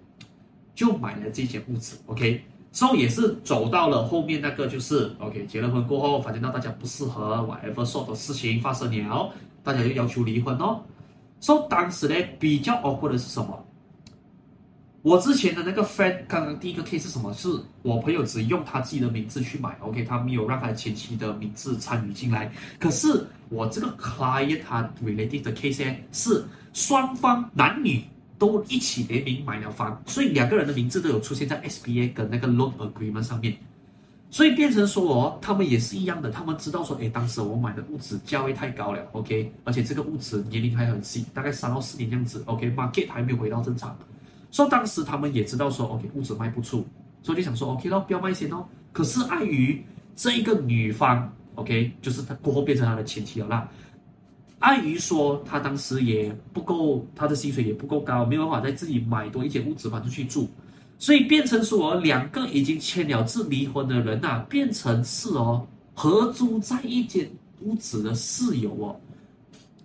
[0.74, 10.82] 就买了这间屋子，OK，所以也是走到了后面那个就是 OK，结了婚过后发现到大家不适合，whatever so 的事情发生了，大家就要求离婚哦。
[11.38, 13.61] 所以当时呢比较 awkward 的是什么？
[15.02, 17.34] 我之前的那个 friend，刚刚第一个 case 是什么？
[17.34, 17.48] 是
[17.82, 22.52] 我朋友只用他自己的名字去买，OK，他没有让他前妻的名字参与进来。
[22.78, 28.04] 可是我这个 client 他 related 的 case，是双方男女
[28.38, 33.56] 都一起联名买了房，所以两个人的名字都有出现在 SPA 跟那个 loan agreement 上面，
[34.30, 43.98] 所以变成说哦，他们也是一样的，他们知道说，诶，当时我买的物质价位太高了，OK，而且这个物质年龄还很细，大概三到四年这样子，OK，market 还没有回到正常。
[44.52, 46.86] 所以当时他们也知道说，OK，屋子卖不出，
[47.22, 48.62] 所以就想说，OK 咯，不要卖先哦。
[48.92, 49.82] 可是碍于
[50.14, 53.66] 这一个女方，OK，就是他过后变成他的前妻了啦。
[54.58, 60.46] 碍于说他当时也不够，他的薪水也不够高，没有办法再自己买多一间屋子搬出去住，
[60.98, 67.26] 所以变成说两个已经签了字离婚的人呐、啊，变成是哦合租在一间
[67.62, 69.00] 屋子的室友哦，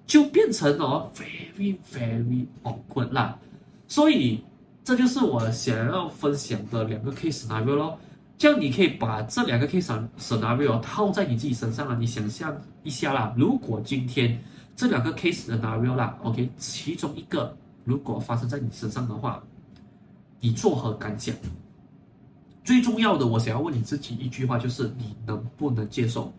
[0.05, 3.39] 就变成哦 very very awkward 啦，
[3.87, 4.43] 所以。
[4.87, 7.99] 这就是我想要分享的两个 case scenario 咯，
[8.37, 11.97] 这样你可以把这两个 case scenario 套在你自己身上了。
[11.97, 14.41] 你想象一下啦，如果今天
[14.77, 19.43] 这两个 case scenario 啦，OK，其中一个如果发生在你身上的话，
[20.39, 21.35] 你作何感想？
[22.63, 26.31] 最重要的，我想要问你自己一句话，就是你能不能接受？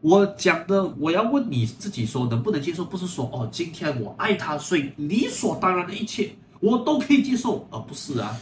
[0.00, 6.30] 我讲的，我要问你自己说能不能接受，不是说哦，今天我爱他，所以理所当然的一切。
[6.62, 8.38] 我都可以接受，而不是啊，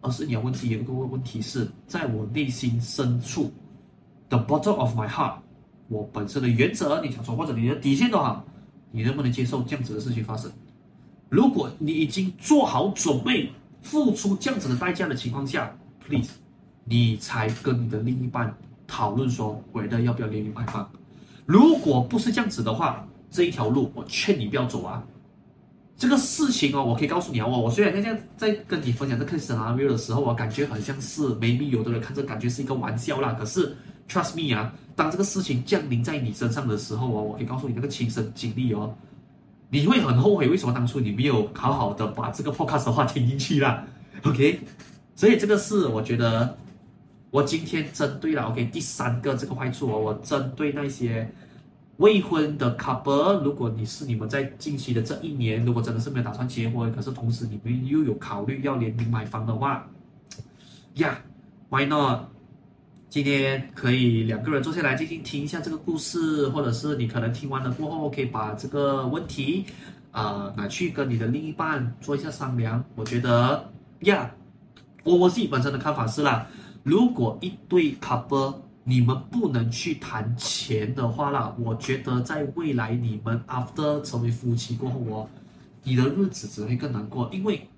[0.00, 3.52] 而是你要问自己一个问题是，在我内心深处
[4.30, 5.34] ，the bottom of my heart，
[5.88, 8.42] 我本身的原则，你想说或者你的底线都好，
[8.90, 10.50] 你能不能接受这样子的事情发生？
[11.28, 15.70] 如果你已经做好准备，付出这样子的代价的情况下
[16.02, 16.30] ，please，
[16.84, 20.90] 你才跟你的另一半讨论说，回来要不要联名买房？
[21.44, 25.04] 如果不是这样子的话，这一条路我劝你不要走啊。
[26.00, 33.36] 这个事情哦，我可以告诉你啊，我我虽然现在在跟你分享这个 scenario 的时候，我感觉很像是 maybe 有的人看着感觉是一个玩笑啦。
[33.38, 33.76] 可是
[34.08, 38.94] trust me 啊，当这个事情降临在你身上的时候哦，我可以告诉你那个亲身经历哦，
[39.68, 43.84] 你会很后悔为什么当初你没有好好的把这个 podcast 的话听进去啦。
[44.24, 44.58] OK，
[45.14, 46.56] 所以这个是我觉得
[47.30, 51.30] 我今天针对了 OK 第三个这个坏处哦，我针对那些。
[52.00, 59.86] 未婚的 couple，如果你是你们在近期的这一年，如果真的是没有打算结婚，可是同时你们又有考虑要联名买房的话，
[60.94, 61.22] 呀
[61.68, 62.20] ，yeah，why not？
[63.10, 69.66] 今天可以两个人坐下来静静听一下这个故事，或者是你可能听完了过后，可以把这个问题
[70.10, 72.82] 啊、拿去跟你的另一半做一下商量。
[72.94, 74.30] 我觉得，呀，
[75.04, 76.46] 我我自己本身的看法是啦，
[76.82, 78.54] 如果一对 couple。
[78.90, 85.28] 你们不能去谈钱的话啦，我觉得在未来你们 after 成为夫妻过后哦，
[85.84, 87.68] 你的日子只会更难过，因为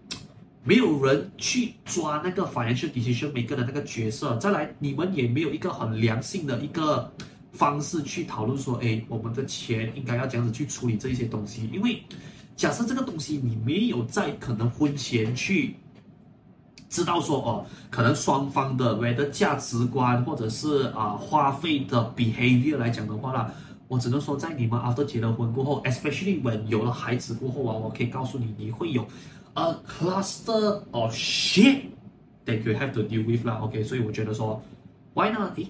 [0.65, 4.39] 没有人去抓那个 financial decision maker 的那个角色。
[4.39, 7.13] 再来，你们也没有一个很良性的一个
[7.53, 11.69] 方式去讨论说，哎，我们的钱应该要这样子去处理这一些东西。
[11.71, 12.03] 因为
[12.57, 15.75] 假设这个东西你没有在可能婚前去。
[16.93, 23.51] 知道说哦，可能双方的为的价值观或者是啊、花费的 behavior 来讲的话啦，
[23.89, 29.07] 我只能说在你们 after 结了婚过后，especially when 有了孩子过后啊，我可以告诉你，你会有
[29.55, 31.81] a cluster of shit
[32.45, 33.59] that you have to deal with 啦。
[33.63, 34.63] OK，所以我觉得说
[35.15, 35.57] ，why not？
[35.57, 35.67] 诶，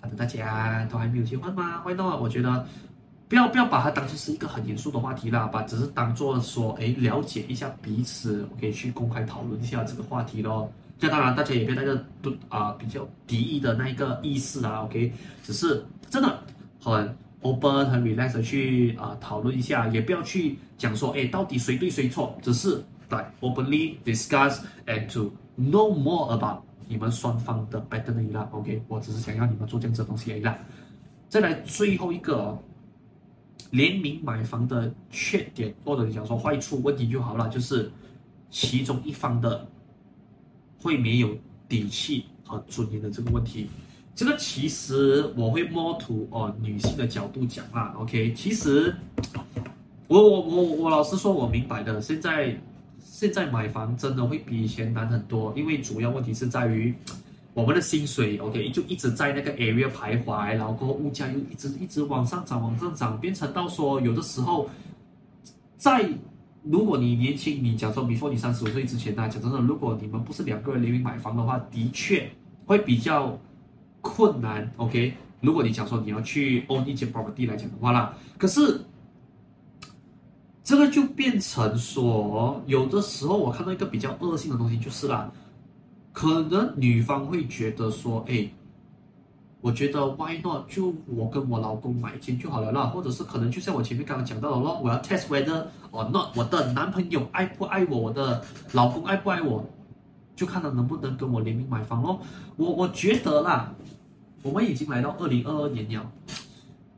[0.00, 2.20] 反正大家都还没有结婚嘛，why not？
[2.20, 2.64] 我觉得。
[3.28, 10.70] 不要不要把它当成是一个很严肃的话题啦，把只是当做说，哎，了解一下彼此，我可以去公开讨论一下这个话题咯。
[10.96, 15.12] 这当然，大家也别带着都啊比较敌意的那一个意思啊，OK，
[15.42, 16.38] 只是真的
[16.80, 30.56] 很 open 很 relax 的去啊讨论一下，也不要去讲说，哎，到底谁对谁错，只是来 openly discuss and to know more about 你们双方的 better 啦，OK，我只是想要你们做这样子的东西而已啦。
[31.28, 32.58] 再来最后一个哦。
[33.70, 37.90] 联名买房的缺点，或者你想说坏处、问题就好了，就是
[38.50, 39.66] 其中一方的
[40.78, 41.36] 会没有
[41.68, 43.68] 底气和尊严的这个问题。
[44.14, 47.94] 这个其实我会摸图哦女性的角度讲啦。
[47.98, 48.94] OK，其实
[50.08, 52.00] 我我我我老实说，我明白的。
[52.00, 52.58] 现在
[52.98, 56.94] 现在买房真的会比以前难很多，因为主要问题是在于
[57.56, 64.68] 我们的薪水，OK，就一直在那个 area 徘徊，然后物价又一直一直往上涨，往上涨，变成到说有的时候，
[65.78, 66.06] 在
[66.62, 72.30] 如果你年轻，你讲说 before 你三十五岁之前呢，讲真的，如果你们不是两个人联名买房的话，的确
[72.66, 73.38] 会比较
[74.02, 75.14] 困难，OK。
[75.40, 78.78] 如果你讲说你要去 own 一间 property 来讲的话啦，可是。
[80.62, 85.32] 这个就变成说，有的时候我看到一个比较恶性的东西，就是啦，
[86.16, 88.48] 可能女方会觉得说，哎，
[89.60, 99.62] 我觉得 why not 就我跟我老公买一间就好了啦，或者是可能就像我前面刚刚讲到的咯，我要 test whether or not 我的男朋友爱不爱我，我的老公爱不爱我，
[100.34, 102.18] 就看他能不能跟我联名买房咯。
[102.56, 103.74] 我我觉得啦，
[104.42, 106.10] 我们已经来到二零二二年了，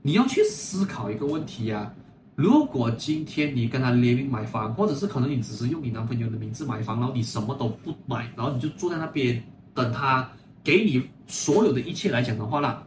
[0.02, 1.92] 你要去思考一个问题呀、
[2.38, 9.42] 如果今天你跟他联名买房，或者是可能你只是用你男朋友的名字买房，然后你什么都不买，然后你就坐在那边
[9.74, 10.30] 等他
[10.62, 12.80] 给你所有的一切来讲的话啦，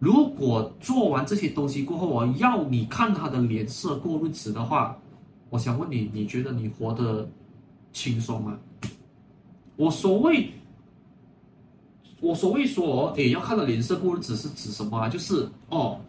[0.00, 4.98] 如果做完这些东西过后，我要你看他的脸色过日子的话，
[5.48, 7.30] 我想问你，你觉得你活得
[7.92, 8.58] 轻松吗？
[9.76, 10.50] 我所谓，
[12.20, 15.08] 我所谓说，诶，要看他脸色过日子是指什么啊？
[15.08, 16.00] 就是哦。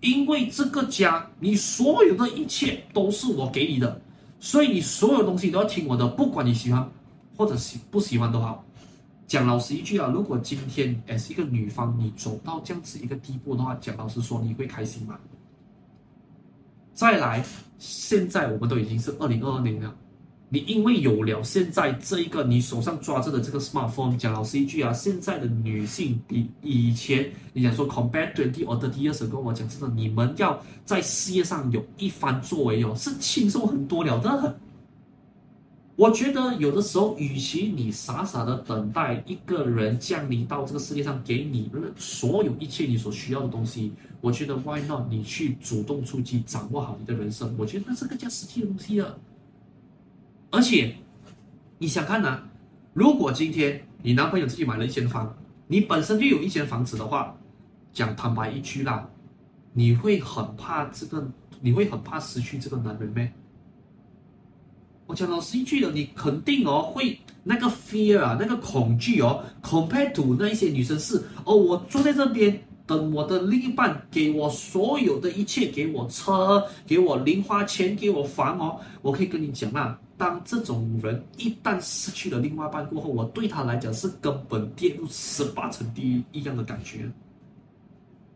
[0.00, 4.00] 因为这个家，你所有的一切都是我给你的，
[4.38, 6.90] 所以你所有东西都要听我的，不管你喜欢
[7.36, 8.64] 或者喜不喜欢都好。
[9.26, 15.18] 讲老实一句啊，如果今天诶是一个女方，你走到这样子一个地步的话，讲老实说，你会开心吗？
[16.94, 17.44] 再来，
[17.78, 19.94] 现在我们都已经是二零二二年了。
[20.52, 34.58] 你因为有了现在这一个你手上抓着的这个 smartphone，讲老实一句啊，现在的女性比以前，你想说 compare twenty or thirty years ago，跟我讲真的，你们要在事业上有一番作为哦，是轻松很多了的。
[35.94, 49.16] 我觉得有的时候，与其你傻傻的等待一个人降临到这个世界上给你所有一切你所需要的东西，我觉得 why not 你去主动出击，掌握好你的人生，我觉得那是更加实际的东西了。
[50.50, 50.94] 而且，
[51.78, 52.46] 你想看呢、啊？
[52.92, 55.32] 如果今天你男朋友自己买了一间房，
[55.68, 57.36] 你本身就有一间房子的话，
[57.92, 59.08] 讲坦白一句啦，
[59.72, 61.24] 你会很怕这个，
[61.60, 63.32] 你会很怕失去这个男人咩？
[65.06, 79.96] 我讲老实一句的，你肯定哦会那个 fear 啊，那个恐惧哦，compared to 那一些女生是哦，我坐在这边等我的另一半给我所有的一切，给我车，给我零花钱，给我房哦，我可以跟你讲啊。
[80.20, 87.10] 当这种人一旦失去了另外一半过后，我对他来讲是根本跌入十八层地狱一样的感觉。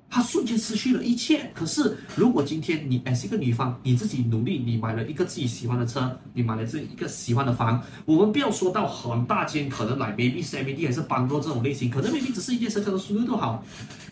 [0.09, 1.51] 他瞬间失去了一切。
[1.53, 13.63] 可是，如果今天你是一个女方，你自己努力，你买了一个自己喜欢的车，你买了这一个喜欢的房，我们不要说到很大间，可能来 maybe CMD 还是邦多这种类型，可能 maybe 只是一间小小的书都好。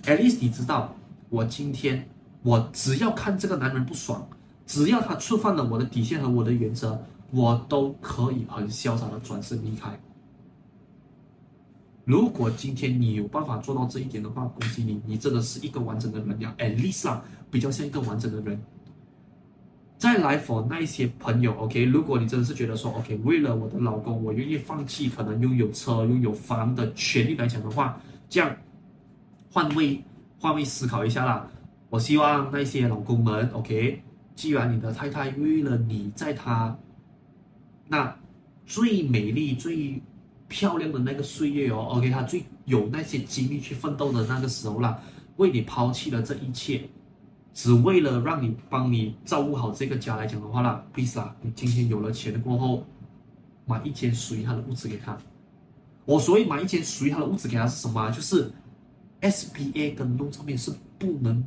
[0.04, 0.94] At least 你知道，
[1.30, 2.06] 我今天
[2.42, 4.28] 我只要看这个男人不爽，
[4.66, 7.02] 只要他触犯了我的底线和我的原则。
[7.32, 9.98] 我都可以很潇洒的转身离开。
[12.04, 18.60] 如果今天你有办法做到这一点的话，恭喜你，你真的是一个完整的人呀，at least 啊，比较像一个完整的人。
[19.96, 28.54] 再来 for 那一些朋友，OK，如果你真的是觉得说，OK，为了我的老公，我愿意放弃可能拥有车、拥有房的权利来讲的话，这样
[29.50, 30.04] 换位
[30.38, 31.48] 换位思考一下啦。
[31.88, 34.02] 我希望那些老公们，OK，
[34.34, 36.76] 既然你的太太为了你，在她。
[37.92, 38.16] 那
[38.64, 40.00] 最美丽、最
[40.48, 44.98] 漂亮的那个岁月哦，OK，他最有那些精力去奋斗的那个时候啦，
[45.36, 46.88] 为你抛弃了这一切，
[47.52, 52.86] 只为了让你帮你照顾好这个家来讲的话啦，please 啦，你今天有了钱过后，
[53.66, 55.14] 买一间属于他的屋子给他。
[56.06, 58.10] 我所以买一间属于他的屋子给他是什么？
[58.10, 58.50] 就是
[59.20, 61.44] SPA 跟弄上面是不能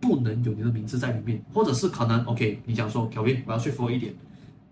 [0.00, 4.12] 不能有你的名字在里面，或者是可能 OK，你讲说小斌我要说服我一点。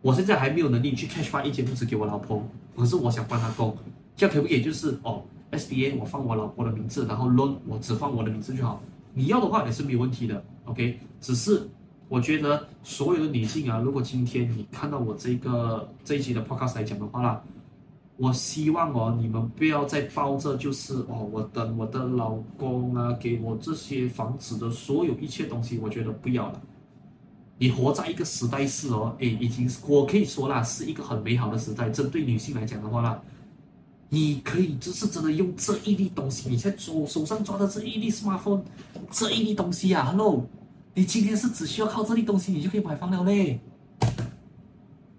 [0.00, 2.42] 我现在还没有能力去 cash 发一间屋子给我老婆，
[2.76, 3.76] 可是我想帮她供，
[4.16, 4.62] 这样可不可以？
[4.62, 8.80] 就是哦，SBA 我放我老婆的名字，然后 loan 我只放我的名字就好。
[9.12, 10.98] 你要的话也是没有问题的，OK。
[11.20, 11.68] 只是
[12.08, 17.42] 我觉得所有的女性啊，如果今天你看到我这个这一集的 podcast 来讲的话啦，
[18.16, 26.62] 我希望哦，你们不要再抱着就是哦，我等我的老公啊给我这些房子的所有一切东西，我觉得不要了。
[27.58, 31.90] 你活在一个时代是哦，诶，已经是我可以说啦，是一个很美好的时代。
[31.90, 33.20] 针对女性来讲的话啦，
[34.08, 38.62] 你可以就是真的用这一粒东西，你在手手上抓的这一粒 smartphone，
[39.10, 40.46] 这一粒东西啊，Hello，
[40.94, 43.58] 你今天是只需要靠这粒东西，你就可以买房了嘞。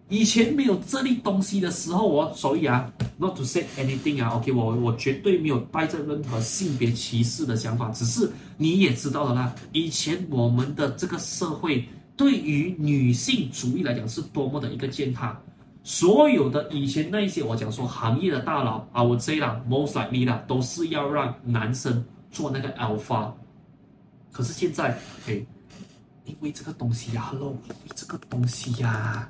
[0.08, 11.88] 以前没有这粒东西的时候，我所以啊，not to say anything 啊，OK，我我绝对没有带着任何性别歧视的想法，只是你也知道的啦，以前我们的这个社会
[12.20, 15.42] 对于女性主义来讲是多么的一个践踏，
[15.86, 23.32] 所有的以前那一些我讲说行业的大佬啊，我 say 啦，most likely 啦，都是要让男生做那个 alpha，
[24.34, 25.48] 可是现在，嘿，
[26.26, 29.30] 因为这个东西呀，hello，因为这个东西呀、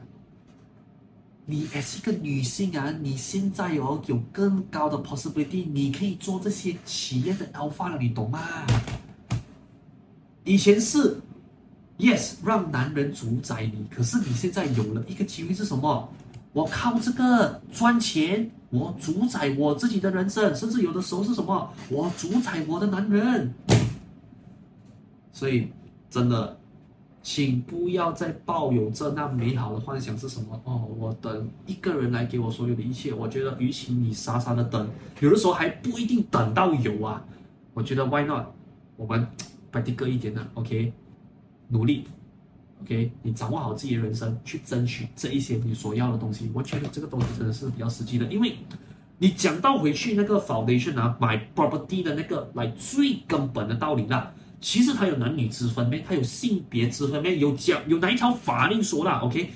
[1.45, 8.39] 你也是一个女性啊，你现在哦有更高的 possibility，你可以做这些企业的 alpha 了，你懂吗？
[10.43, 11.21] 以前是
[11.99, 16.09] yes 让男人主宰你，可是你现在有了一个机会是什么？
[16.53, 21.71] 我靠这个赚钱，我主宰我自己的人生，甚至有的时候是什么？
[21.89, 23.53] 我主宰我的男人。
[25.31, 25.67] 所以
[26.09, 26.55] 真的。
[27.21, 30.59] 请不要再抱有这那美好的幻想是什么？
[30.63, 33.13] 哦，我等一个人来给我所有的一切。
[33.13, 34.87] 我觉得，与其你傻傻的等，
[35.19, 37.21] 有的时候还不一定等到有啊。
[37.73, 38.45] 我觉得，Why not？
[38.95, 39.27] 我们
[39.69, 40.93] 摆低个一点呢？OK，
[41.69, 42.03] 努力
[42.81, 46.51] ，OK，你掌握好自己的人生，去争取这一些你所要的东西。
[46.53, 48.57] 我觉得这个东西真的是比较实际的，因为
[49.17, 54.33] 你讲到回去那个 foundation 啊，买 property 的那个来最根本的道理啦。
[54.61, 56.03] 其实它有男女之分没？
[56.05, 57.39] 它有性别之分没？
[57.39, 59.51] 有讲有哪一条法令说了？OK，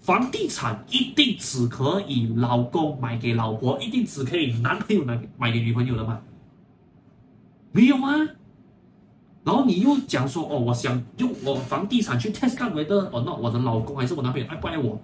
[0.00, 6.20] 房地产一定只可以老公买给老婆，一定只可以男朋友买买给女朋友的吗？
[7.70, 8.08] 没有吗？
[9.48, 15.00] 然后你又讲说哦，我想用我房地产去 test 看我的哦，那我的老公还是我男朋友爱不爱我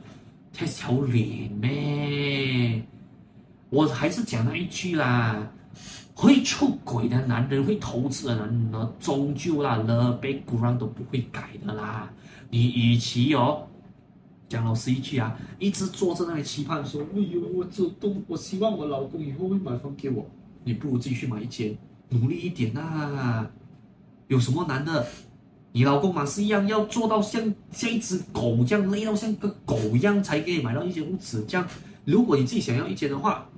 [0.54, 2.82] ？test 条脸咩？
[3.70, 5.50] 我还是讲那一句啦。
[6.14, 12.12] 会出轨的男人，会投资的男人呢，终究啦，the background 都不会改的啦。
[12.50, 13.66] 你与其哦，
[14.46, 20.26] 讲老实一句啊，一直坐在那里期盼说，哎呦，我主动，我希望我老公以后会买房给我，
[20.64, 21.74] 你不如自己去买一间，
[22.10, 23.50] 努力一点呐、啊。
[24.28, 25.06] 有什么难的？
[25.72, 31.44] 你老公嘛是一样，要做到像像一只狗这样，累到像个狗一样，才可以买到一间屋子。
[31.48, 31.66] 这样，
[32.04, 33.48] 如果你自己想要一间的话。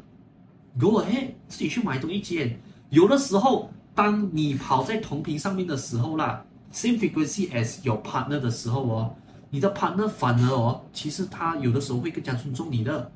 [0.78, 2.60] Go ahead，自己去买多一间。
[2.90, 9.16] 有的时候，当你跑在同频上面的时候啦，same frequency as your partner 的时候哦，
[9.48, 13.10] 你的 partner 反而哦，其实他有的时候会更加尊重你的，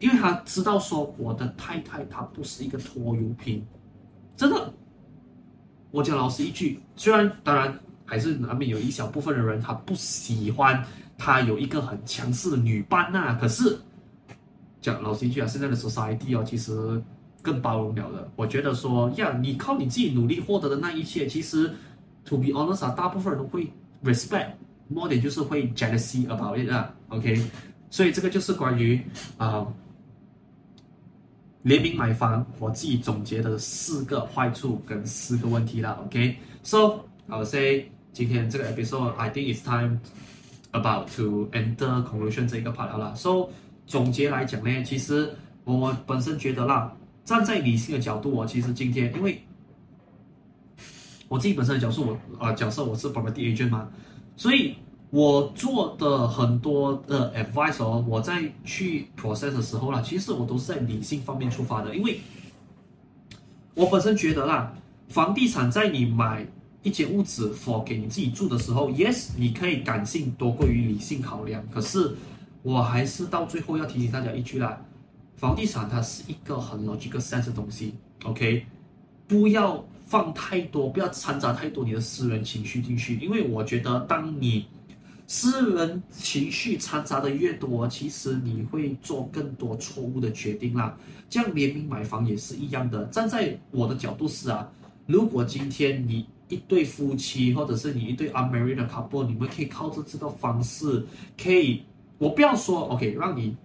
[0.00, 3.66] 因为他知道说我的太太她不是一个拖油瓶，
[4.36, 4.74] 真的。
[5.92, 7.72] 我讲老实一句，虽然当然
[8.04, 10.84] 还是难免有一小部分的人他不喜欢
[11.16, 13.78] 他有一个很强势的女伴呐、可是。
[14.80, 17.00] 讲老实一句啊，现在的 society 哦，其实
[17.40, 18.28] 更包容了的。
[18.34, 21.72] 我觉得说呀，你靠你自己努力获得的那一切，其实
[22.24, 23.72] to be honest 啊，大部分人都会
[24.02, 26.92] respect，more 的就是会 jealousy about it 啊。
[27.10, 27.40] OK，
[27.90, 29.00] 所以这个就是关于
[29.36, 29.64] 啊、
[31.62, 35.98] 联名买房，我自己总结的四个坏处跟四个问题啦。
[36.04, 39.98] OK，so I will say 今天这个 episode I think it's time
[40.72, 43.48] about to enter conclusion 这一个 part 好了，so。
[43.84, 45.28] 总结来讲呢，其实
[45.64, 46.90] 我本身觉得啦，
[47.24, 49.38] 站在理性的角度，我其实今天因为
[51.28, 53.90] 我自己本身的角色，我啊、呃、角色我是 property agent 嘛，
[54.36, 54.76] 所以
[55.12, 62.18] 我做的很多的 advice 哦，我在去 process 的时候啦，其实我都是在理性方面出发的，因为
[63.74, 64.74] 我本身觉得啦，
[65.08, 66.46] 房地产在你买
[66.82, 72.16] 一间屋子 for 给你自己住的时候，yes，你可以感性多过于理性考量，可是。
[72.64, 74.80] 我还是到最后要提醒大家一句啦，
[75.34, 77.92] 房地产它是一个很 logical sense 的东西
[78.22, 78.64] ，OK，
[79.26, 84.64] 不要放太多，不要掺杂太多你的私人情绪进去，因为我觉得当你
[85.34, 90.94] 私人情绪掺杂的越多，其实你会做更多错误的决定啦。
[91.30, 94.70] 这样联名买房也是一样的，站在我的角度是啊，
[95.06, 101.02] 如果今天你一对夫妻，或者是你一对 unmarried couple，你们可以靠着这个方式
[101.42, 101.82] 可以。
[102.18, 103.56] 我不要说 OK，让你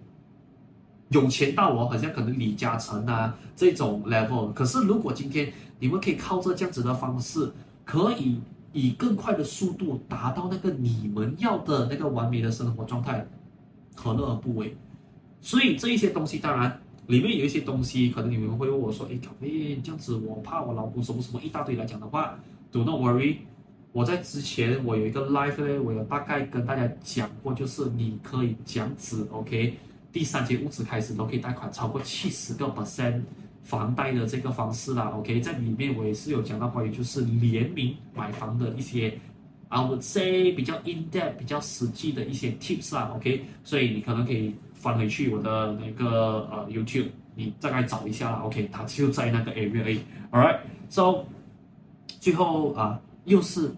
[1.10, 4.50] 有钱到我好像可能李嘉诚啊这种 level。
[4.54, 7.52] 可是如果今天你们可以靠着这样子的方式，
[7.84, 8.40] 可以
[8.72, 13.26] 以更快的速度达到那个你们要的那个完美的生活状态，
[13.94, 14.76] 何乐而不为？
[15.40, 22.38] 所以这一些东西，当然里面有一些东西，可能你们会问我说：“哎，可诶，这样子我怕我老公什么什么一大堆来讲的话
[22.70, 23.36] ，Do not worry。”
[23.92, 29.74] 我在之前我有一个 live 呢，我有大概跟大家讲过，就是你可以讲子，OK，
[30.12, 33.22] 第三间屋子开始都可以贷款超过七十个 percent
[33.68, 39.12] 房贷的这个方式啦，OK，在里面我也是有讲到关于就是联名买房的一些
[39.68, 49.98] I would say 比较 in depth、比较实际的一些 tips 啊，OK，所以你可能可以翻回去我的那个呃 YouTube，你大概找一下啦，OK，它就在那个 area。
[50.30, 51.26] all right，so
[52.20, 53.70] 最后啊、又是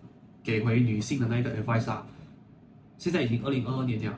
[0.44, 2.06] 给回女性的那个 advice 啊，
[2.96, 4.16] 现在已经二零二二年了，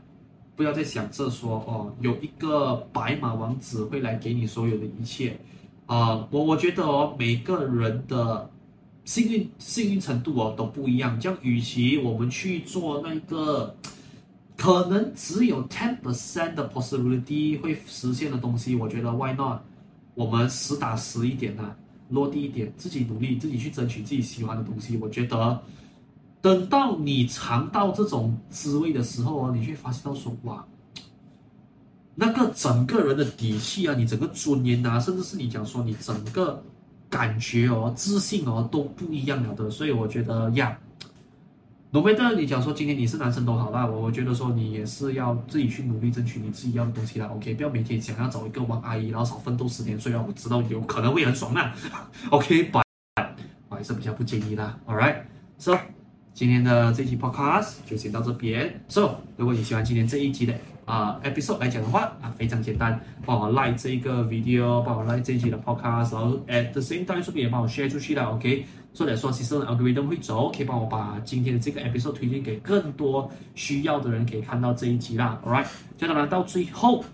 [0.55, 5.35] 不要再想着说哦，有一个白马王子会来给你所有的一切，
[5.87, 8.49] 呃，我我觉得哦，每个人的。
[9.05, 13.75] 幸运幸运程度哦都不一样，这样与其我们去做那个
[14.57, 19.59] 可能只有 ten percent 的 possibility 会实现的东西，我觉得 why not？
[20.15, 21.77] 我们实打实一点啊，
[22.11, 24.97] 落地一点，自己努力，自己去争取自己喜欢的东西。
[24.99, 25.61] 我觉得
[26.41, 30.65] 等到你尝到这种滋味的时候哦，你会发现到说哇，
[32.15, 36.63] 那个整个人的底气啊，你整个尊严啊，甚至是你讲说你整个。
[37.13, 40.79] 感觉哦，自信哦都不一样了的，所以我觉得呀
[41.91, 51.75] ，no matter 你讲说今天你是男生都好啦，我我觉得说你也是要自己去努力争取你自己要的东西啦，OK，不要每天想要找一个王阿姨，然后少奋斗十年，虽然我知道有可能会很爽啦
[52.31, 52.83] ，OK，but
[53.69, 55.77] 我还是比较不建议啦，All right，so
[56.33, 60.55] 今天的这期 podcast 就先到这边，so 如果你喜欢今天这一集的。
[60.85, 68.67] 啊、，episode 来讲的话啊，非常简单，帮我 like 这个 video，帮我 like 这一集的 podcast，然后 at the same time 顺便也帮我 share 出去了，OK？
[68.93, 75.67] 所以说其实 algorithm 会走，可以帮我把今天的这个 episode 推荐给更多需要的人，可以看到这一集啦，All right？
[75.97, 77.05] 就当然到最后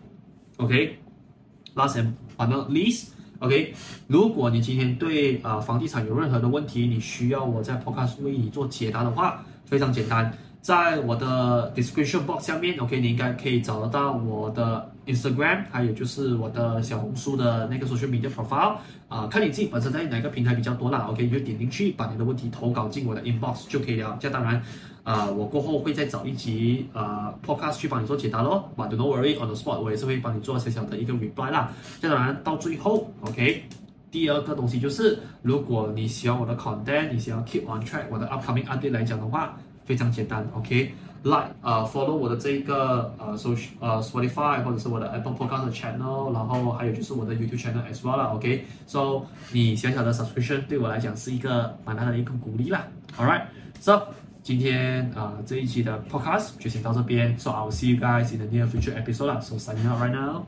[0.57, 2.03] ，OK？Last、okay?
[2.03, 3.75] and but not least，OK？、
[4.07, 10.33] 如果你今天对啊、呃、房地产有任何的问题，你需要我在 podcast 为你做解答的话，非常简单。
[10.69, 18.77] 在我的 description box 下面，OK，你应该可以找得到我的 Instagram，还有就是我的小红书的那个 social media profile，
[19.09, 24.15] 啊、看你自己本身在哪个平台比较多啦，OK，你就点进去，把你的问题投稿进我的 inbox 就可以了。
[24.21, 24.63] 这当然，
[25.05, 28.71] 啊、我过后会再找一集啊、呃、podcast 去帮你做解答咯。
[28.77, 31.73] But don't worry on the spot，我也是会帮你做小小的一个 reply 啦。
[31.99, 33.63] 这当然到最后，OK，
[34.11, 39.57] 第二个东西就是，如果你喜欢我的 content，你想要 keep on track 我的 upcoming update 来讲的话。
[39.89, 52.87] 非常简单，OK，like，呃，follow 我的这一个呃，social，呃，Spotify 或者是我的 Apple Podcast channel，然后还有就是我的 YouTube channel as well 啦，OK，so 你小小的 subscription 对我来讲是一个蛮大的一个鼓励啦
[53.17, 54.09] All right，So
[54.43, 59.99] 今天啊、这一期的 podcast 就先到这边，so I'll see you guys in the near future episode 啦，so signing out
[60.03, 60.43] right now。